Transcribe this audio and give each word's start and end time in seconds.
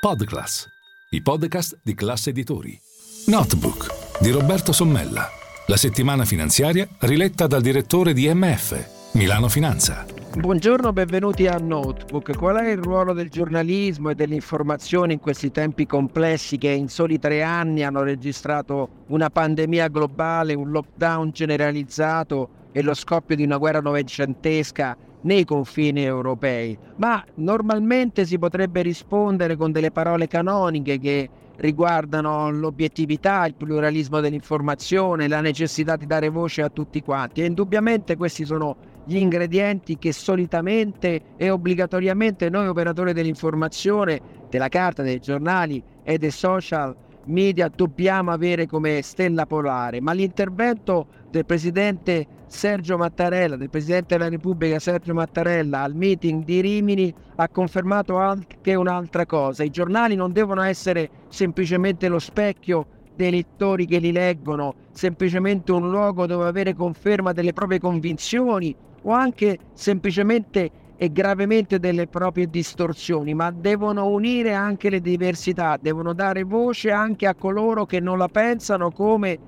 Podclass, 0.00 0.66
i 1.10 1.20
podcast 1.20 1.78
di 1.82 1.94
classe 1.94 2.30
editori. 2.30 2.80
Notebook 3.26 4.18
di 4.22 4.30
Roberto 4.30 4.72
Sommella. 4.72 5.28
La 5.66 5.76
settimana 5.76 6.24
finanziaria 6.24 6.88
riletta 7.00 7.46
dal 7.46 7.60
direttore 7.60 8.14
di 8.14 8.26
MF, 8.32 9.12
Milano 9.12 9.50
Finanza. 9.50 10.06
Buongiorno, 10.34 10.94
benvenuti 10.94 11.46
a 11.46 11.58
Notebook. 11.58 12.34
Qual 12.34 12.56
è 12.56 12.70
il 12.70 12.78
ruolo 12.78 13.12
del 13.12 13.28
giornalismo 13.28 14.08
e 14.08 14.14
dell'informazione 14.14 15.12
in 15.12 15.20
questi 15.20 15.50
tempi 15.50 15.84
complessi 15.84 16.56
che 16.56 16.70
in 16.70 16.88
soli 16.88 17.18
tre 17.18 17.42
anni 17.42 17.82
hanno 17.82 18.02
registrato 18.02 19.04
una 19.08 19.28
pandemia 19.28 19.88
globale, 19.88 20.54
un 20.54 20.70
lockdown 20.70 21.30
generalizzato 21.30 22.59
e 22.72 22.82
lo 22.82 22.94
scoppio 22.94 23.36
di 23.36 23.44
una 23.44 23.56
guerra 23.56 23.80
novecentesca 23.80 24.96
nei 25.22 25.44
confini 25.44 26.04
europei? 26.04 26.76
Ma 26.96 27.24
normalmente 27.36 28.24
si 28.24 28.38
potrebbe 28.38 28.82
rispondere 28.82 29.56
con 29.56 29.72
delle 29.72 29.90
parole 29.90 30.26
canoniche 30.26 30.98
che 30.98 31.28
riguardano 31.56 32.50
l'obiettività, 32.50 33.44
il 33.44 33.54
pluralismo 33.54 34.20
dell'informazione, 34.20 35.28
la 35.28 35.42
necessità 35.42 35.96
di 35.96 36.06
dare 36.06 36.30
voce 36.30 36.62
a 36.62 36.70
tutti 36.70 37.02
quanti 37.02 37.42
e 37.42 37.46
indubbiamente 37.46 38.16
questi 38.16 38.46
sono 38.46 38.76
gli 39.04 39.16
ingredienti 39.16 39.98
che 39.98 40.12
solitamente 40.12 41.20
e 41.36 41.50
obbligatoriamente 41.50 42.48
noi 42.48 42.66
operatori 42.66 43.12
dell'informazione, 43.12 44.20
della 44.48 44.68
carta, 44.68 45.02
dei 45.02 45.20
giornali 45.20 45.82
e 46.02 46.16
dei 46.16 46.30
social 46.30 46.96
media 47.26 47.70
dobbiamo 47.74 48.30
avere 48.30 48.66
come 48.66 49.02
stella 49.02 49.46
polare, 49.46 50.00
ma 50.00 50.12
l'intervento 50.12 51.06
del 51.30 51.46
presidente 51.46 52.26
Sergio 52.46 52.96
Mattarella, 52.96 53.56
del 53.56 53.70
presidente 53.70 54.16
della 54.16 54.28
Repubblica 54.28 54.78
Sergio 54.78 55.14
Mattarella 55.14 55.82
al 55.82 55.94
meeting 55.94 56.44
di 56.44 56.60
Rimini 56.60 57.14
ha 57.36 57.48
confermato 57.48 58.16
anche 58.16 58.74
un'altra 58.74 59.26
cosa, 59.26 59.62
i 59.62 59.70
giornali 59.70 60.14
non 60.14 60.32
devono 60.32 60.62
essere 60.62 61.10
semplicemente 61.28 62.08
lo 62.08 62.18
specchio 62.18 62.86
dei 63.14 63.30
lettori 63.30 63.86
che 63.86 63.98
li 63.98 64.12
leggono, 64.12 64.74
semplicemente 64.92 65.72
un 65.72 65.90
luogo 65.90 66.26
dove 66.26 66.46
avere 66.46 66.74
conferma 66.74 67.32
delle 67.32 67.52
proprie 67.52 67.78
convinzioni 67.78 68.74
o 69.02 69.12
anche 69.12 69.58
semplicemente 69.74 70.70
e 71.02 71.10
gravemente 71.10 71.78
delle 71.78 72.08
proprie 72.08 72.46
distorsioni, 72.46 73.32
ma 73.32 73.50
devono 73.50 74.08
unire 74.08 74.52
anche 74.52 74.90
le 74.90 75.00
diversità, 75.00 75.78
devono 75.80 76.12
dare 76.12 76.42
voce 76.42 76.90
anche 76.90 77.26
a 77.26 77.34
coloro 77.34 77.86
che 77.86 78.00
non 78.00 78.18
la 78.18 78.28
pensano 78.28 78.90
come 78.90 79.38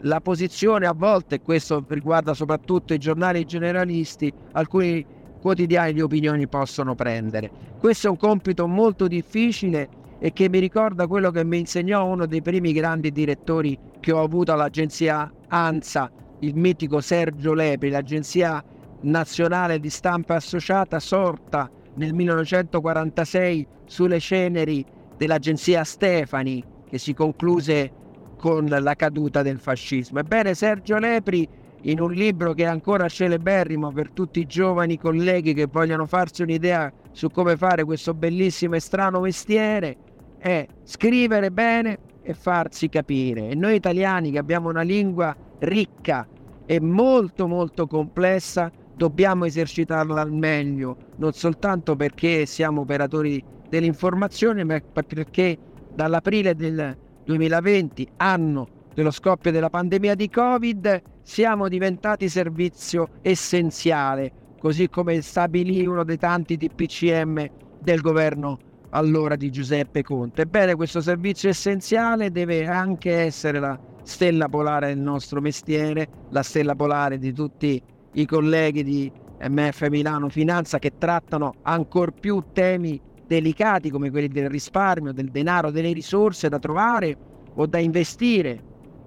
la 0.00 0.20
posizione 0.20 0.84
a 0.84 0.92
volte, 0.92 1.40
questo 1.40 1.82
riguarda 1.88 2.34
soprattutto 2.34 2.92
i 2.92 2.98
giornali 2.98 3.46
generalisti, 3.46 4.30
alcuni 4.52 5.02
quotidiani 5.40 5.94
di 5.94 6.02
opinioni 6.02 6.46
possono 6.46 6.94
prendere. 6.94 7.50
Questo 7.78 8.08
è 8.08 8.10
un 8.10 8.18
compito 8.18 8.66
molto 8.66 9.08
difficile 9.08 9.88
e 10.18 10.34
che 10.34 10.50
mi 10.50 10.58
ricorda 10.58 11.06
quello 11.06 11.30
che 11.30 11.42
mi 11.42 11.58
insegnò 11.58 12.04
uno 12.04 12.26
dei 12.26 12.42
primi 12.42 12.74
grandi 12.74 13.12
direttori 13.12 13.78
che 13.98 14.12
ho 14.12 14.22
avuto 14.22 14.52
all'agenzia 14.52 15.32
ANSA, 15.48 16.10
il 16.40 16.54
mitico 16.54 17.00
Sergio 17.00 17.54
Lepri, 17.54 17.88
l'agenzia 17.88 18.62
nazionale 19.00 19.78
di 19.78 19.90
stampa 19.90 20.36
associata 20.36 20.98
sorta 20.98 21.70
nel 21.94 22.14
1946 22.14 23.66
sulle 23.84 24.20
ceneri 24.20 24.84
dell'agenzia 25.16 25.84
Stefani 25.84 26.62
che 26.88 26.98
si 26.98 27.14
concluse 27.14 27.92
con 28.36 28.66
la 28.66 28.94
caduta 28.94 29.42
del 29.42 29.58
fascismo. 29.58 30.20
Ebbene 30.20 30.54
Sergio 30.54 30.96
Lepri 30.96 31.48
in 31.82 32.00
un 32.00 32.12
libro 32.12 32.54
che 32.54 32.64
è 32.64 32.66
ancora 32.66 33.08
celeberrimo 33.08 33.92
per 33.92 34.10
tutti 34.10 34.40
i 34.40 34.46
giovani 34.46 34.98
colleghi 34.98 35.54
che 35.54 35.66
vogliono 35.66 36.06
farsi 36.06 36.42
un'idea 36.42 36.92
su 37.12 37.28
come 37.28 37.56
fare 37.56 37.84
questo 37.84 38.14
bellissimo 38.14 38.74
e 38.74 38.80
strano 38.80 39.20
mestiere 39.20 39.96
è 40.38 40.66
scrivere 40.84 41.50
bene 41.50 41.98
e 42.22 42.34
farsi 42.34 42.88
capire. 42.88 43.48
E 43.48 43.54
noi 43.54 43.74
italiani 43.74 44.30
che 44.30 44.38
abbiamo 44.38 44.68
una 44.68 44.82
lingua 44.82 45.36
ricca 45.60 46.26
e 46.64 46.80
molto 46.80 47.46
molto 47.48 47.86
complessa 47.86 48.70
dobbiamo 48.98 49.44
esercitarla 49.44 50.20
al 50.20 50.32
meglio, 50.32 50.96
non 51.16 51.32
soltanto 51.32 51.94
perché 51.94 52.44
siamo 52.46 52.80
operatori 52.80 53.42
dell'informazione, 53.68 54.64
ma 54.64 54.80
perché 54.92 55.56
dall'aprile 55.94 56.56
del 56.56 56.96
2020, 57.24 58.08
anno 58.16 58.68
dello 58.92 59.12
scoppio 59.12 59.52
della 59.52 59.70
pandemia 59.70 60.16
di 60.16 60.28
Covid, 60.28 61.02
siamo 61.22 61.68
diventati 61.68 62.28
servizio 62.28 63.10
essenziale, 63.22 64.32
così 64.58 64.88
come 64.88 65.20
stabilì 65.20 65.86
uno 65.86 66.02
dei 66.02 66.18
tanti 66.18 66.56
DPCM 66.56 67.46
del 67.80 68.00
governo 68.00 68.58
allora 68.90 69.36
di 69.36 69.50
Giuseppe 69.50 70.02
Conte. 70.02 70.42
Ebbene, 70.42 70.74
questo 70.74 71.00
servizio 71.00 71.50
essenziale 71.50 72.32
deve 72.32 72.66
anche 72.66 73.12
essere 73.12 73.60
la 73.60 73.78
stella 74.02 74.48
polare 74.48 74.88
del 74.88 74.98
nostro 74.98 75.40
mestiere, 75.40 76.08
la 76.30 76.42
stella 76.42 76.74
polare 76.74 77.18
di 77.18 77.32
tutti 77.32 77.80
i 78.12 78.26
colleghi 78.26 78.82
di 78.82 79.10
MF 79.40 79.88
Milano 79.88 80.28
Finanza 80.28 80.78
che 80.78 80.92
trattano 80.98 81.54
ancor 81.62 82.12
più 82.12 82.42
temi 82.52 83.00
delicati 83.26 83.90
come 83.90 84.10
quelli 84.10 84.28
del 84.28 84.48
risparmio, 84.48 85.12
del 85.12 85.30
denaro, 85.30 85.70
delle 85.70 85.92
risorse 85.92 86.48
da 86.48 86.58
trovare 86.58 87.16
o 87.54 87.66
da 87.66 87.78
investire 87.78 88.62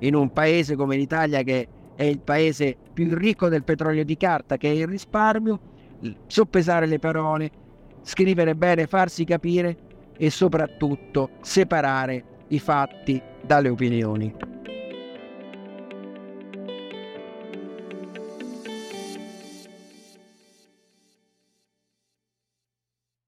in 0.00 0.14
un 0.14 0.32
paese 0.32 0.74
come 0.74 0.96
l'Italia 0.96 1.42
che 1.42 1.68
è 1.94 2.04
il 2.04 2.20
paese 2.20 2.76
più 2.92 3.14
ricco 3.14 3.48
del 3.48 3.64
petrolio 3.64 4.04
di 4.04 4.16
carta, 4.16 4.56
che 4.56 4.68
è 4.68 4.74
il 4.74 4.86
risparmio, 4.86 5.60
soppesare 6.26 6.86
le 6.86 6.98
parole, 6.98 7.50
scrivere 8.02 8.54
bene, 8.54 8.86
farsi 8.86 9.24
capire 9.24 9.76
e 10.16 10.30
soprattutto 10.30 11.30
separare 11.40 12.24
i 12.48 12.58
fatti 12.58 13.20
dalle 13.42 13.68
opinioni. 13.68 14.55